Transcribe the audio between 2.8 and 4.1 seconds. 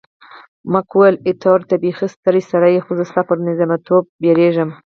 خو زه ستا پر نظامیتوب